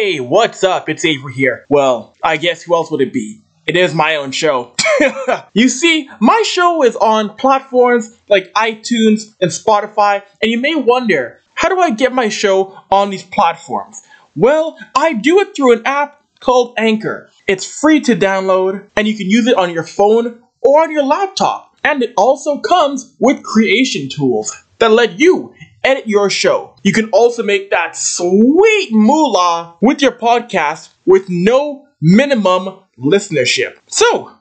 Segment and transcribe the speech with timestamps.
[0.00, 0.88] Hey, what's up?
[0.88, 1.66] It's Avery here.
[1.68, 3.40] Well, I guess who else would it be?
[3.66, 4.76] It is my own show.
[5.54, 11.40] you see, my show is on platforms like iTunes and Spotify, and you may wonder,
[11.54, 14.00] how do I get my show on these platforms?
[14.36, 17.28] Well, I do it through an app called Anchor.
[17.48, 21.02] It's free to download, and you can use it on your phone or on your
[21.02, 21.76] laptop.
[21.82, 26.74] And it also comes with creation tools that let you edit your show.
[26.88, 33.76] You can also make that sweet moolah with your podcast with no minimum listenership.
[33.88, 34.32] So,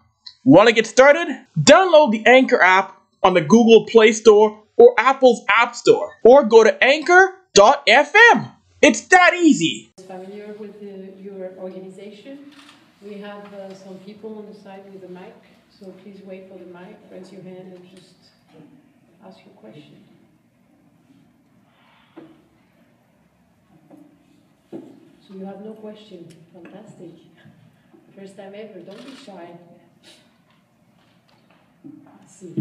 [0.46, 1.28] want to get started?
[1.60, 6.64] Download the Anchor app on the Google Play Store or Apple's App Store, or go
[6.64, 8.54] to anchor.fm.
[8.82, 9.92] It's that easy.
[10.08, 12.54] Familiar with the, your organization?
[13.06, 15.36] We have uh, some people on the side with the mic,
[15.78, 18.14] so please wait for the mic, raise your hand, and just
[19.22, 19.98] ask your question.
[25.28, 26.26] So you have no question.
[26.54, 27.12] Fantastic.
[28.16, 28.80] First time ever.
[28.80, 29.58] Don't be shy.
[32.28, 32.54] Sí,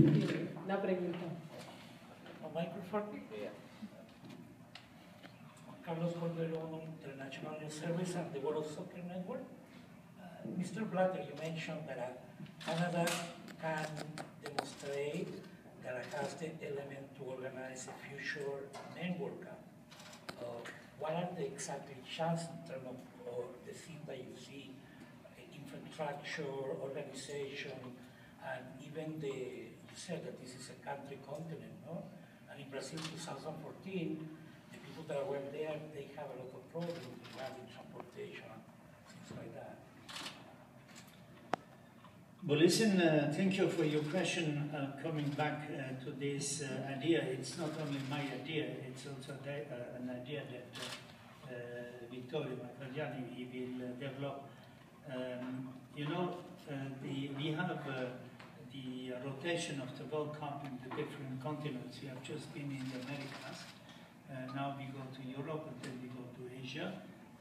[0.65, 1.27] una pregunta.
[2.57, 3.21] microphone.
[3.31, 3.51] Yeah.
[5.85, 9.45] Carlos Cordero, International News Service and the World Soccer Network.
[10.19, 10.25] Uh,
[10.59, 10.91] Mr.
[10.91, 13.07] Blatter, you mentioned that uh, Canada
[13.61, 13.87] can
[14.43, 15.29] demonstrate
[15.85, 19.61] that it has the element to organize a future men World Cup.
[20.41, 24.71] Uh, what are the exact chances in terms of the things that you see,
[25.25, 26.49] uh, infrastructure,
[26.81, 27.77] organization,
[28.41, 32.03] and even the, you said that this is a country continent, no?
[32.51, 34.29] And in Brazil 2014,
[34.73, 36.97] the people that were there, they have a lot of problems
[37.33, 38.49] regarding transportation,
[39.11, 39.77] things like that.
[42.47, 44.71] Well, listen, uh, thank you for your question.
[44.73, 49.33] Uh, coming back uh, to this uh, idea, it's not only my idea, it's also
[49.33, 50.69] uh, an idea that
[51.51, 54.45] uh, Vittorio Montagliani he will develop.
[55.13, 56.37] Um, you know,
[57.03, 61.99] the, we have the rotation of the World Cup in the different continents.
[62.01, 63.59] We have just been in the Americas.
[64.55, 66.93] now we go to Europe and then we go to Asia.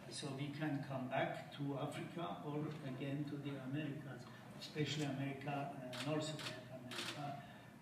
[0.09, 2.58] So we can come back to Africa or
[2.90, 4.25] again to the Americas
[4.59, 7.38] especially America, uh, North America,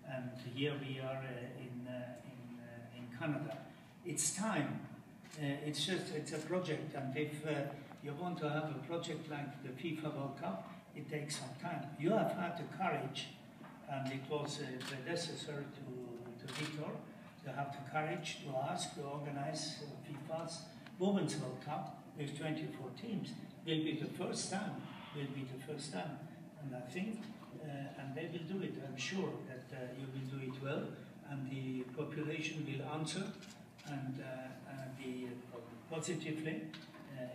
[0.09, 3.57] and here we are uh, in, uh, in, in Canada.
[4.05, 4.79] It's time.
[5.39, 7.33] it's just, it's a project, and if
[8.03, 11.83] you want to have a project like the FIFA World Cup, it takes some time.
[11.99, 13.29] You have had the courage,
[13.89, 16.91] and it was a predecessor to, to Victor,
[17.45, 20.61] to have the courage to ask to organize FIFA's
[20.99, 23.29] Women's World Cup with 24 teams.
[23.65, 24.75] Will be the first time.
[25.15, 26.19] Will be the first time
[26.63, 27.21] and I think,
[27.63, 28.73] uh, and they will do it.
[28.87, 30.83] I'm sure that uh, you will do it well,
[31.29, 33.23] and the population will answer,
[33.87, 34.15] and
[34.97, 35.59] the uh,
[35.89, 36.61] positively.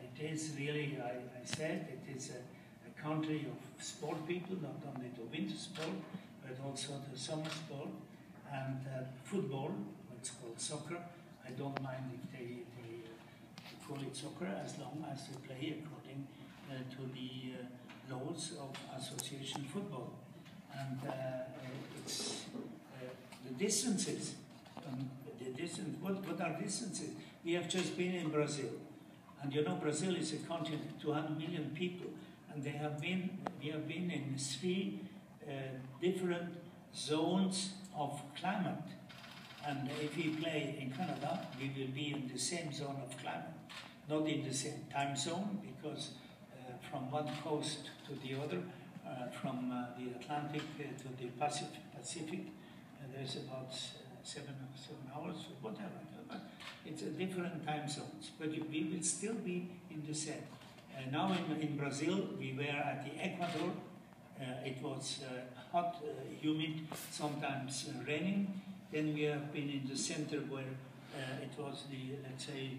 [0.06, 2.41] it is really, I, I, said, it is a,
[2.88, 5.97] a country of sport people, not only the winter sport,
[6.43, 7.91] but also the summer sport
[8.53, 9.72] and uh, football,
[10.11, 10.99] what's called soccer.
[11.47, 15.77] I don't mind if they, they uh, call it soccer as long as they play
[15.78, 16.27] according
[16.71, 17.55] uh, to the
[18.11, 20.13] laws of association football.
[20.77, 21.13] And uh,
[22.05, 23.05] it's uh,
[23.45, 24.35] the distances,
[24.87, 27.11] um, the distance, what, what are distances?
[27.45, 28.71] We have just been in Brazil.
[29.43, 32.07] And you know, Brazil is a continent, 200 million people,
[32.53, 33.31] and they have been,
[33.63, 35.01] we have been in three
[35.47, 35.53] uh,
[36.01, 36.55] different
[36.95, 38.83] zones of climate.
[39.67, 43.45] And if we play in Canada, we will be in the same zone of climate,
[44.09, 46.13] not in the same time zone, because
[46.91, 48.62] from one coast to the other,
[49.06, 51.82] uh, from uh, the Atlantic uh, to the Pacific.
[51.97, 52.41] Pacific.
[53.15, 53.72] there's about
[54.22, 56.00] seven, seven hours, whatever.
[56.87, 60.44] It's a different time zones, but we will still be in the same.
[61.10, 63.72] now in, in Brazil, we were at the Ecuador.
[64.65, 65.20] it was
[65.72, 66.03] hot,
[66.41, 68.60] humid, sometimes raining.
[68.93, 70.72] Then we have been in the center where
[71.15, 72.70] uh, it was the, let's say,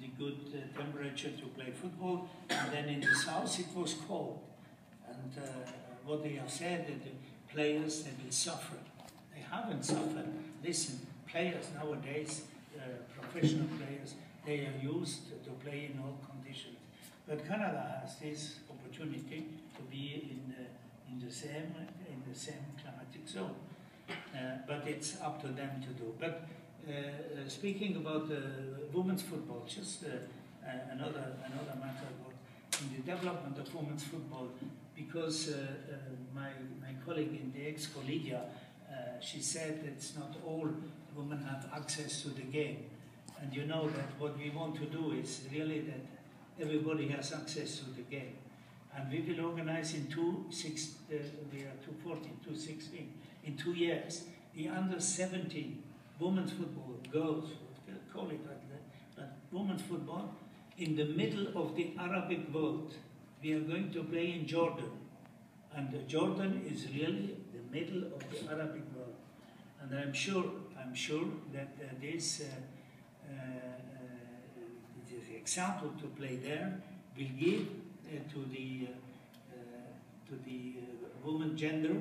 [0.00, 2.28] the good uh, temperature to play football.
[2.50, 4.40] And then in the south it was cold.
[5.08, 5.48] And uh,
[6.04, 7.10] what they have said that the
[7.52, 8.76] players they will suffer.
[9.34, 10.28] They haven't suffered.
[10.64, 12.42] Listen, players nowadays,
[12.76, 12.80] uh,
[13.20, 14.14] professional players,
[14.44, 16.76] they are used to play in all conditions.
[17.26, 19.46] But Canada has this opportunity
[19.76, 20.64] to be in the,
[21.12, 21.74] in the same
[22.08, 23.54] in the same climatic zone.
[24.34, 26.14] Uh, but it's up to them to do.
[26.18, 26.46] But
[26.88, 28.30] uh, uh, speaking about
[28.94, 30.08] women's football, just uh,
[30.90, 32.32] another another matter about
[32.70, 34.48] the development of women's football,
[34.96, 35.50] because
[36.34, 36.48] my
[36.80, 38.40] my colleague in the ex-collegia,
[39.20, 40.68] she said that it's not all
[41.14, 42.84] women have access to the game,
[43.42, 46.00] and you know that what we want to do is really that
[46.58, 48.36] everybody has access to the game.
[48.96, 51.16] And we will organize in two, six, uh,
[51.52, 53.12] we are 214, 216,
[53.44, 54.24] in two years,
[54.56, 55.82] the under 17
[56.18, 57.50] women's football, girls,
[58.12, 58.82] call it like that,
[59.16, 60.34] but women's football
[60.78, 62.94] in the middle of the Arabic world.
[63.42, 64.90] We are going to play in Jordan.
[65.74, 69.14] And Jordan is really the middle of the Arabic world.
[69.80, 70.44] And I'm sure,
[70.80, 74.60] I'm sure that uh, this, uh, uh, uh,
[75.08, 76.80] this example to play there
[77.16, 78.98] will give uh, to the uh,
[80.28, 80.74] to the
[81.24, 81.96] woman gender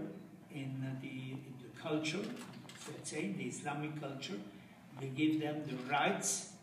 [0.51, 2.25] in the, in the culture,
[2.91, 4.39] let's say the Islamic culture,
[4.99, 6.53] we give them the rights,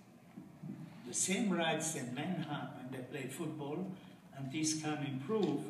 [1.07, 3.87] the same rights that men have when they play football,
[4.37, 5.61] and this can improve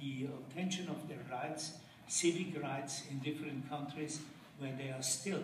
[0.00, 1.72] the obtention of their rights,
[2.08, 4.20] civic rights in different countries
[4.58, 5.42] where they are still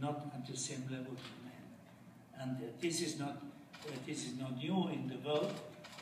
[0.00, 2.40] not at the same level as men.
[2.40, 3.42] And uh, this is not
[3.86, 5.52] uh, this is not new in the world.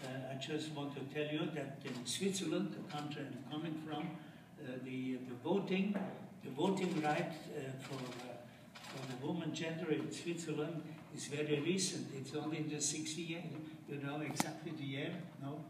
[0.03, 4.03] Uh, I just want to tell you that in Switzerland, the country I'm coming from,
[4.03, 5.95] uh, the the voting
[6.45, 8.35] the voting right uh, for uh,
[8.95, 10.83] for the woman gender in Switzerland
[11.15, 12.09] is very recent.
[12.17, 13.43] It's only in the 60 year.
[13.89, 15.11] You know exactly the year?
[15.43, 15.65] No.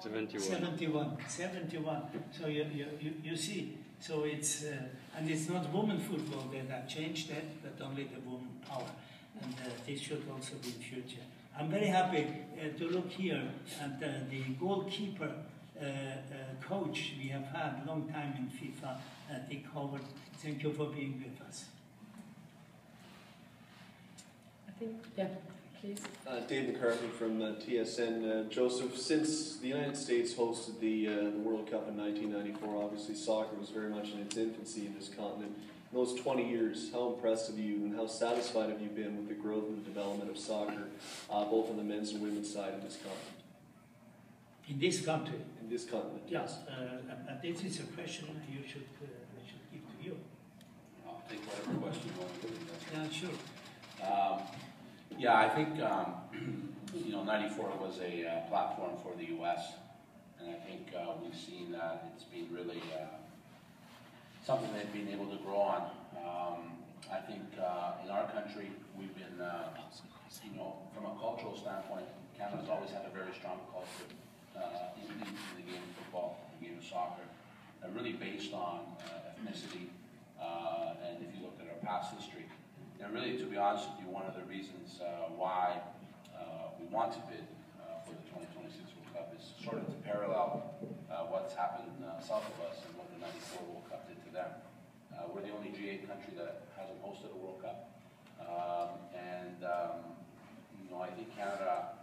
[0.00, 0.40] 71.
[0.40, 2.02] 71, 71.
[2.38, 2.66] So you,
[3.00, 4.76] you, you, see, so it's, uh,
[5.16, 8.90] and it's not women football that have changed that, but only the woman power.
[9.40, 11.24] And uh, this should also be in future.
[11.58, 12.26] I'm very happy
[12.60, 13.42] uh, to look here
[13.80, 15.30] at uh, the goalkeeper
[16.68, 18.96] coach we have had a long time in FIFA,
[19.30, 20.02] uh, Dick Howard.
[20.38, 21.66] Thank you for being with us.
[24.68, 25.28] I think, yeah,
[25.80, 25.98] please.
[26.26, 28.46] Uh, Dave McCarthy from uh, TSN.
[28.46, 33.14] Uh, Joseph, since the United States hosted the, uh, the World Cup in 1994, obviously
[33.14, 35.56] soccer was very much in its infancy in this continent.
[35.92, 39.28] In those 20 years, how impressed have you and how satisfied have you been with
[39.28, 40.88] the growth and the development of soccer,
[41.30, 43.45] uh, both on the men's and women's side in this continent?
[44.68, 48.88] In this country, In this continent, yes, uh, and- this is a question you should,
[49.02, 50.16] uh, I should give to you.
[51.06, 52.92] I'll take whatever question you want to give.
[52.92, 53.36] Yeah, sure.
[54.08, 54.42] Um,
[55.18, 56.06] yeah, I think, um,
[56.94, 59.62] you know, ninety-four was a uh, platform for the US.
[60.38, 63.18] And I think, uh, we've seen that it's been really, uh,
[64.44, 65.82] something they've been able to grow on.
[66.26, 66.60] Um,
[67.10, 69.74] I think, uh, in our country, we've been, uh,
[70.44, 72.06] you know, from a cultural standpoint,
[72.38, 74.10] Canada's always had a very strong culture,
[74.56, 77.22] uh, in, in the game of football, the game of soccer,
[77.84, 79.92] uh, really based on uh, ethnicity,
[80.40, 82.44] uh, and if you look at our past history.
[83.00, 85.80] And really, to be honest with you, one of the reasons uh, why
[86.32, 87.44] uh, we want to bid
[88.06, 90.74] for the 2026 World Cup is sort of to parallel
[91.28, 91.90] what's happened
[92.22, 94.50] south of us and what the 94 World Cup did to them.
[95.34, 97.96] We're the only G8 country that hasn't hosted a World Cup.
[98.40, 100.16] Um, and, um,
[100.78, 101.96] you know, I think Canada,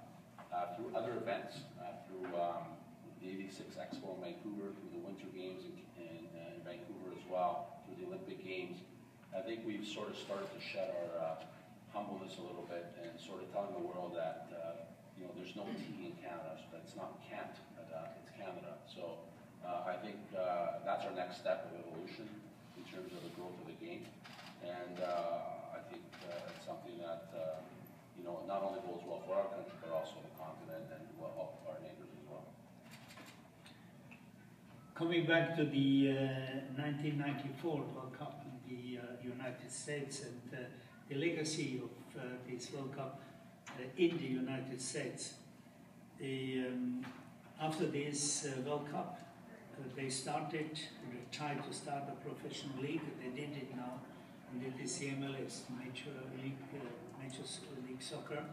[0.52, 2.76] uh, through other events, uh, through um,
[3.22, 7.24] the 86 Expo in Vancouver, through the Winter Games in, in, uh, in Vancouver as
[7.32, 8.84] well, through the Olympic Games,
[9.32, 11.36] I think we've sort of started to shed our uh,
[11.96, 14.84] humbleness a little bit and sort of telling the world that, uh,
[15.16, 17.24] you know, there's no T in Canada, so that's not
[17.80, 18.76] but uh, it's Canada.
[18.86, 19.24] So
[19.64, 22.28] uh, I think uh, that's our next step of evolution
[22.76, 24.04] in terms of the growth of the game.
[24.60, 25.00] And
[25.72, 27.32] I think it's something that,
[28.20, 31.32] you know, not only goes well for our country, but also the continent and will
[31.36, 32.46] help our neighbors as well.
[34.96, 40.66] Coming back to the uh, 1994 World Cup in the uh, United States and uh,
[41.10, 43.20] the legacy of uh, this World Cup
[43.70, 45.34] uh, in the United States.
[46.20, 47.04] The, um,
[47.60, 49.20] after this uh, World Cup,
[49.96, 50.70] they started,
[51.10, 53.02] they tried to start a professional league.
[53.20, 54.00] They did it now,
[54.52, 56.60] and is the MLS, Major League,
[57.20, 57.42] Major
[57.88, 58.44] League Soccer.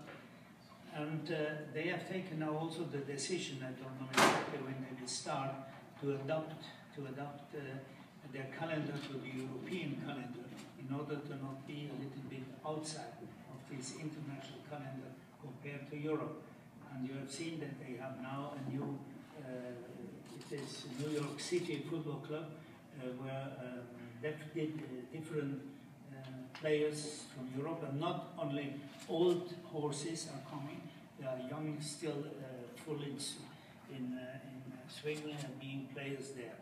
[0.97, 1.37] And
[1.75, 5.51] they have taken now also the decision, I don't know exactly when they will start,
[6.01, 6.65] to adopt,
[6.97, 7.61] to adopt uh,
[8.33, 10.47] their calendar to the European calendar
[10.79, 15.97] in order to not be a little bit outside of this international calendar compared to
[15.97, 16.43] Europe.
[16.93, 18.99] And you have seen that they have now a new,
[19.39, 22.47] uh, it is New York City Football Club,
[22.99, 23.81] uh, where um,
[24.25, 25.61] uh, different
[26.13, 26.17] uh,
[26.55, 28.75] players from Europe, and not only
[29.09, 30.81] old horses are coming,
[31.19, 32.45] they are young, still uh,
[32.85, 33.17] full in,
[33.95, 34.19] in,
[34.91, 36.57] uh, in uh, swing and being players there.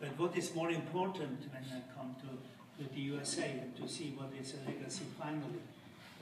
[0.00, 4.14] But what is more important when I come to, to the USA and to see
[4.16, 5.62] what is a legacy finally,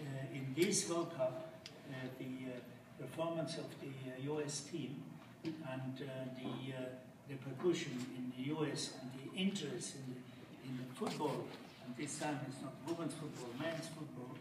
[0.01, 1.53] uh, in this World Cup,
[1.91, 5.03] uh, the uh, performance of the uh, US team
[5.45, 10.95] and uh, the, uh, percussion in the US and the interest in the, in the
[10.95, 11.45] football,
[11.87, 14.35] and this time it's not women's football, men's football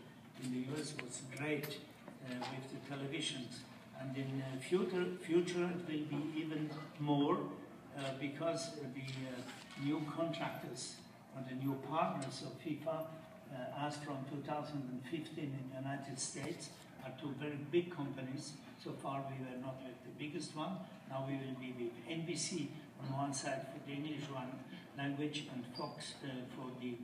[0.44, 1.78] in the US was great
[2.26, 3.62] uh, with the televisions.
[4.10, 10.02] And in uh, future, future it will be even more uh, because the uh, new
[10.16, 10.96] contractors
[11.36, 16.70] or the new partners of FIFA, uh, as from 2015 in the United States,
[17.06, 18.54] are two very big companies.
[18.84, 20.78] So far we were not with the biggest one.
[21.10, 22.68] Now we will be with NBC
[23.02, 24.52] on one side for the English one
[24.98, 26.14] language and Fox
[26.56, 26.96] for the,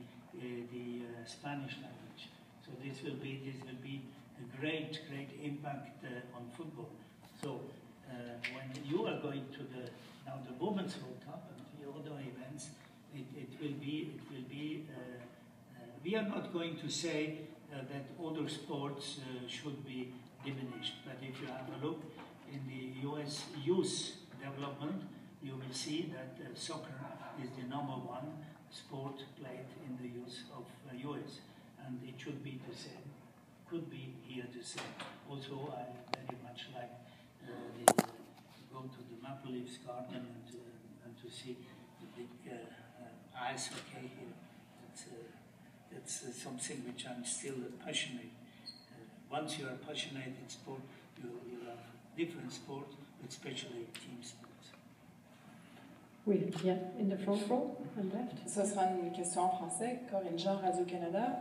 [0.42, 2.30] the Spanish language.
[2.64, 4.02] So this will be, this will be
[4.38, 6.90] a great, great impact uh, on football.
[7.42, 7.60] So
[8.08, 8.14] uh,
[8.54, 9.90] when you are going to the
[10.26, 12.70] now the Women's World Cup and the other events,
[13.14, 14.86] it, it will be it will be.
[14.90, 15.00] Uh,
[15.76, 17.38] uh, we are not going to say
[17.72, 20.12] uh, that other sports should be
[20.44, 22.02] diminished, but if you have a look
[22.52, 23.44] in the U.S.
[23.64, 25.02] youth development,
[25.42, 26.94] you will see that soccer
[27.42, 28.32] is the number one
[28.70, 31.40] sport played in the youth of uh, U.S.
[31.84, 33.15] and it should be the same
[33.70, 34.80] could be here to say.
[35.28, 36.92] Also, I very much like
[37.42, 38.02] uh, the,
[38.72, 41.56] go to the Maple Leafs garden and, uh, and to see
[42.00, 44.34] the big uh, uh, ice hockey here.
[44.88, 48.30] It's, uh, it's uh, something which I'm still passionate.
[48.66, 50.80] Uh, once you are passionate in sport,
[51.18, 51.82] you, you have
[52.16, 52.86] different sport,
[53.28, 54.46] especially team sports.
[56.24, 56.78] Oui, bien.
[56.98, 58.48] In the front row and left.
[58.48, 60.00] Ce sera une question en français.
[60.10, 61.40] Corinne Jean, Radio-Canada.